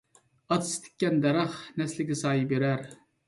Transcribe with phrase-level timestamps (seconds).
[0.53, 2.89] ئاتىسى تىككەن دەرەخ، نەسلىگە سايە بېرەر.